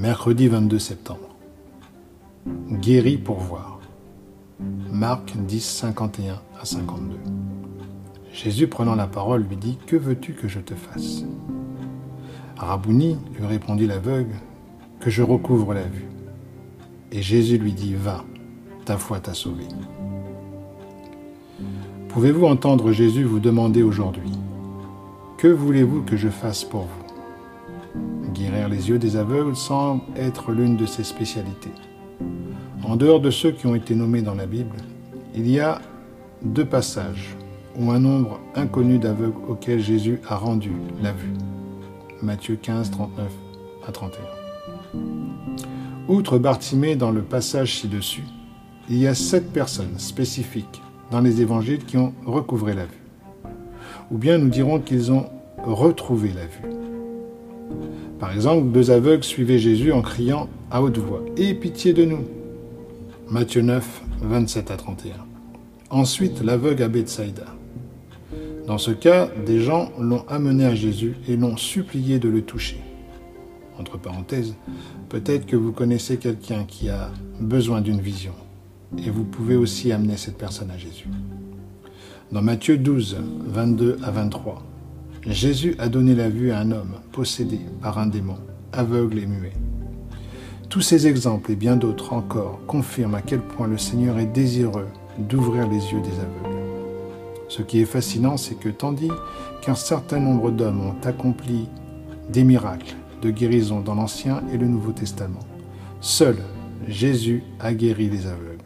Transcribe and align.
Mercredi 0.00 0.48
22 0.48 0.78
septembre. 0.78 1.28
Guéri 2.70 3.18
pour 3.18 3.38
voir. 3.38 3.80
Marc 4.90 5.36
10, 5.36 5.62
51 5.62 6.40
à 6.58 6.64
52. 6.64 7.18
Jésus 8.32 8.66
prenant 8.66 8.94
la 8.94 9.06
parole 9.06 9.42
lui 9.42 9.58
dit, 9.58 9.76
Que 9.86 9.96
veux-tu 9.96 10.32
que 10.32 10.48
je 10.48 10.58
te 10.58 10.74
fasse? 10.74 11.24
Rabouni, 12.56 13.18
lui 13.38 13.44
répondit 13.44 13.86
l'aveugle, 13.86 14.36
Que 15.00 15.10
je 15.10 15.22
recouvre 15.22 15.74
la 15.74 15.82
vue. 15.82 16.08
Et 17.12 17.20
Jésus 17.20 17.58
lui 17.58 17.74
dit, 17.74 17.94
Va, 17.94 18.24
ta 18.86 18.96
foi 18.96 19.20
t'a 19.20 19.34
sauvé. 19.34 19.64
Pouvez-vous 22.08 22.46
entendre 22.46 22.90
Jésus 22.90 23.24
vous 23.24 23.38
demander 23.38 23.82
aujourd'hui, 23.82 24.32
Que 25.36 25.48
voulez-vous 25.48 26.04
que 26.04 26.16
je 26.16 26.28
fasse 26.28 26.64
pour 26.64 26.84
vous? 26.84 27.09
Guérir 28.34 28.68
les 28.68 28.88
yeux 28.88 28.98
des 28.98 29.16
aveugles 29.16 29.56
semble 29.56 30.02
être 30.16 30.52
l'une 30.52 30.76
de 30.76 30.86
ses 30.86 31.04
spécialités. 31.04 31.72
En 32.84 32.96
dehors 32.96 33.20
de 33.20 33.30
ceux 33.30 33.50
qui 33.50 33.66
ont 33.66 33.74
été 33.74 33.94
nommés 33.94 34.22
dans 34.22 34.34
la 34.34 34.46
Bible, 34.46 34.76
il 35.34 35.48
y 35.50 35.60
a 35.60 35.80
deux 36.42 36.64
passages 36.64 37.36
où 37.78 37.90
un 37.90 37.98
nombre 37.98 38.40
inconnu 38.54 38.98
d'aveugles 38.98 39.36
auxquels 39.48 39.80
Jésus 39.80 40.20
a 40.28 40.36
rendu 40.36 40.72
la 41.02 41.12
vue. 41.12 41.32
Matthieu 42.22 42.56
15, 42.56 42.90
39 42.90 43.32
à 43.86 43.92
31. 43.92 44.20
Outre 46.08 46.38
Bartimée 46.38 46.96
dans 46.96 47.10
le 47.10 47.22
passage 47.22 47.76
ci-dessus, 47.76 48.24
il 48.88 48.98
y 48.98 49.06
a 49.06 49.14
sept 49.14 49.52
personnes 49.52 49.98
spécifiques 49.98 50.82
dans 51.10 51.20
les 51.20 51.40
évangiles 51.40 51.84
qui 51.84 51.96
ont 51.96 52.12
recouvré 52.26 52.74
la 52.74 52.84
vue. 52.84 53.02
Ou 54.10 54.18
bien 54.18 54.38
nous 54.38 54.48
dirons 54.48 54.80
qu'ils 54.80 55.12
ont 55.12 55.26
retrouvé 55.64 56.32
la 56.32 56.46
vue. 56.46 56.89
Par 58.18 58.32
exemple, 58.32 58.68
deux 58.70 58.90
aveugles 58.90 59.24
suivaient 59.24 59.58
Jésus 59.58 59.92
en 59.92 60.02
criant 60.02 60.48
à 60.70 60.82
haute 60.82 60.98
voix 60.98 61.24
Aie 61.36 61.54
pitié 61.54 61.92
de 61.92 62.04
nous 62.04 62.24
Matthieu 63.28 63.62
9, 63.62 64.02
27 64.22 64.70
à 64.70 64.76
31. 64.76 65.12
Ensuite, 65.90 66.42
l'aveugle 66.42 66.82
à 66.82 66.88
Bethsaïda. 66.88 67.46
Dans 68.66 68.78
ce 68.78 68.90
cas, 68.90 69.28
des 69.46 69.60
gens 69.60 69.90
l'ont 69.98 70.24
amené 70.28 70.64
à 70.64 70.74
Jésus 70.74 71.14
et 71.28 71.36
l'ont 71.36 71.56
supplié 71.56 72.18
de 72.18 72.28
le 72.28 72.42
toucher. 72.42 72.80
Entre 73.78 73.98
parenthèses, 73.98 74.54
peut-être 75.08 75.46
que 75.46 75.56
vous 75.56 75.72
connaissez 75.72 76.18
quelqu'un 76.18 76.64
qui 76.64 76.88
a 76.88 77.10
besoin 77.40 77.80
d'une 77.80 78.00
vision 78.00 78.34
et 78.98 79.10
vous 79.10 79.24
pouvez 79.24 79.56
aussi 79.56 79.92
amener 79.92 80.16
cette 80.16 80.36
personne 80.36 80.70
à 80.70 80.76
Jésus. 80.76 81.08
Dans 82.32 82.42
Matthieu 82.42 82.78
12, 82.78 83.16
22 83.46 83.98
à 84.02 84.10
23, 84.10 84.62
Jésus 85.26 85.74
a 85.78 85.90
donné 85.90 86.14
la 86.14 86.30
vue 86.30 86.50
à 86.50 86.60
un 86.60 86.70
homme 86.70 86.94
possédé 87.12 87.60
par 87.82 87.98
un 87.98 88.06
démon, 88.06 88.38
aveugle 88.72 89.18
et 89.18 89.26
muet. 89.26 89.52
Tous 90.70 90.80
ces 90.80 91.06
exemples 91.06 91.52
et 91.52 91.56
bien 91.56 91.76
d'autres 91.76 92.14
encore 92.14 92.60
confirment 92.66 93.16
à 93.16 93.20
quel 93.20 93.40
point 93.40 93.66
le 93.66 93.76
Seigneur 93.76 94.18
est 94.18 94.32
désireux 94.32 94.86
d'ouvrir 95.18 95.68
les 95.68 95.92
yeux 95.92 96.00
des 96.00 96.18
aveugles. 96.20 96.56
Ce 97.48 97.60
qui 97.60 97.82
est 97.82 97.86
fascinant, 97.86 98.38
c'est 98.38 98.54
que 98.54 98.70
tandis 98.70 99.10
qu'un 99.60 99.74
certain 99.74 100.20
nombre 100.20 100.50
d'hommes 100.50 100.80
ont 100.80 100.96
accompli 101.06 101.68
des 102.30 102.44
miracles 102.44 102.94
de 103.20 103.30
guérison 103.30 103.80
dans 103.80 103.96
l'Ancien 103.96 104.42
et 104.54 104.56
le 104.56 104.68
Nouveau 104.68 104.92
Testament, 104.92 105.40
seul 106.00 106.36
Jésus 106.88 107.42
a 107.58 107.74
guéri 107.74 108.08
les 108.08 108.26
aveugles. 108.26 108.64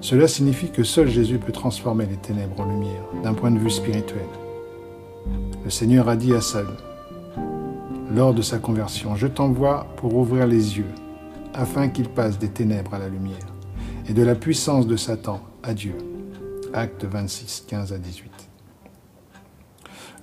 Cela 0.00 0.28
signifie 0.28 0.70
que 0.70 0.84
seul 0.84 1.08
Jésus 1.08 1.38
peut 1.38 1.52
transformer 1.52 2.06
les 2.06 2.16
ténèbres 2.16 2.60
en 2.60 2.66
lumière 2.66 3.02
d'un 3.24 3.34
point 3.34 3.50
de 3.50 3.58
vue 3.58 3.70
spirituel. 3.70 4.28
Le 5.64 5.70
Seigneur 5.70 6.08
a 6.08 6.16
dit 6.16 6.34
à 6.34 6.40
Saül, 6.40 6.66
lors 8.14 8.34
de 8.34 8.42
sa 8.42 8.58
conversion, 8.58 9.14
je 9.14 9.26
t'envoie 9.26 9.86
pour 9.96 10.14
ouvrir 10.16 10.46
les 10.46 10.76
yeux, 10.76 10.90
afin 11.54 11.88
qu'il 11.88 12.08
passe 12.08 12.38
des 12.38 12.48
ténèbres 12.48 12.94
à 12.94 12.98
la 12.98 13.08
lumière, 13.08 13.46
et 14.08 14.12
de 14.12 14.22
la 14.22 14.34
puissance 14.34 14.86
de 14.86 14.96
Satan 14.96 15.40
à 15.62 15.72
Dieu. 15.72 15.94
Acte 16.74 17.04
26, 17.04 17.64
15 17.68 17.92
à 17.92 17.98
18. 17.98 18.30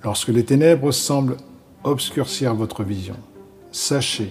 Lorsque 0.04 0.28
les 0.28 0.44
ténèbres 0.44 0.92
semblent 0.92 1.36
obscurcir 1.84 2.54
votre 2.54 2.84
vision, 2.84 3.16
sachez 3.72 4.30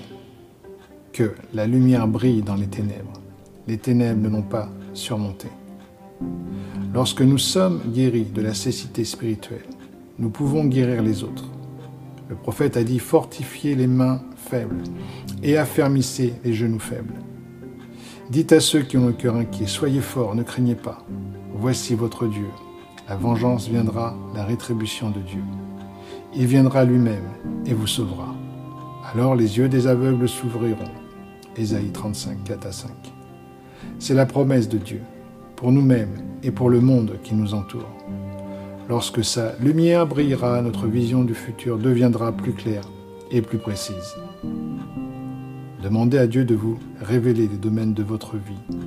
que 1.11 1.33
la 1.53 1.65
lumière 1.65 2.07
brille 2.07 2.43
dans 2.43 2.55
les 2.55 2.67
ténèbres. 2.67 3.19
Les 3.67 3.77
ténèbres 3.77 4.21
ne 4.21 4.29
l'ont 4.29 4.41
pas 4.41 4.69
surmonté. 4.93 5.47
Lorsque 6.93 7.21
nous 7.21 7.37
sommes 7.37 7.81
guéris 7.91 8.25
de 8.25 8.41
la 8.41 8.53
cécité 8.53 9.03
spirituelle, 9.05 9.65
nous 10.19 10.29
pouvons 10.29 10.65
guérir 10.65 11.01
les 11.01 11.23
autres. 11.23 11.49
Le 12.29 12.35
prophète 12.35 12.77
a 12.77 12.83
dit 12.83 12.99
fortifiez 12.99 13.73
les 13.73 13.87
mains 13.87 14.21
faibles 14.35 14.83
et 15.41 15.57
affermissez 15.57 16.33
les 16.43 16.53
genoux 16.53 16.79
faibles. 16.79 17.15
Dites 18.29 18.51
à 18.51 18.59
ceux 18.59 18.81
qui 18.81 18.97
ont 18.97 19.07
le 19.07 19.13
cœur 19.13 19.35
inquiet, 19.37 19.65
soyez 19.65 20.01
forts, 20.01 20.35
ne 20.35 20.43
craignez 20.43 20.75
pas. 20.75 20.99
Voici 21.55 21.95
votre 21.95 22.27
Dieu. 22.27 22.47
La 23.07 23.15
vengeance 23.15 23.67
viendra, 23.67 24.15
la 24.35 24.45
rétribution 24.45 25.09
de 25.09 25.19
Dieu. 25.21 25.41
Il 26.35 26.45
viendra 26.45 26.83
lui-même 26.83 27.23
et 27.65 27.73
vous 27.73 27.87
sauvera. 27.87 28.35
Alors 29.11 29.35
les 29.35 29.57
yeux 29.57 29.69
des 29.69 29.87
aveugles 29.87 30.29
s'ouvriront. 30.29 30.91
Ésaïe 31.57 31.91
35, 31.91 32.43
4 32.43 32.67
à 32.67 32.71
5. 32.71 32.91
C'est 33.97 34.13
la 34.13 34.27
promesse 34.27 34.69
de 34.69 34.77
Dieu, 34.77 35.01
pour 35.55 35.71
nous-mêmes 35.71 36.15
et 36.43 36.51
pour 36.51 36.69
le 36.69 36.81
monde 36.81 37.17
qui 37.23 37.33
nous 37.33 37.55
entoure. 37.55 37.89
Lorsque 38.89 39.23
sa 39.23 39.55
lumière 39.59 40.07
brillera, 40.07 40.63
notre 40.63 40.87
vision 40.87 41.23
du 41.23 41.35
futur 41.35 41.77
deviendra 41.77 42.31
plus 42.31 42.53
claire 42.53 42.89
et 43.29 43.43
plus 43.43 43.59
précise. 43.59 44.15
Demandez 45.83 46.17
à 46.17 46.25
Dieu 46.25 46.43
de 46.43 46.55
vous 46.55 46.79
révéler 46.99 47.47
les 47.47 47.57
domaines 47.57 47.93
de 47.93 48.01
votre 48.01 48.35
vie 48.37 48.77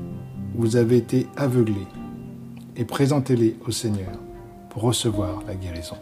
où 0.56 0.62
vous 0.62 0.74
avez 0.74 0.96
été 0.96 1.28
aveuglé 1.36 1.86
et 2.76 2.84
présentez-les 2.84 3.56
au 3.64 3.70
Seigneur 3.70 4.18
pour 4.70 4.82
recevoir 4.82 5.44
la 5.46 5.54
guérison. 5.54 5.98